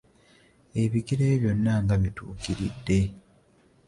[0.81, 2.99] Ebigere bye byonna nga bituukiridde.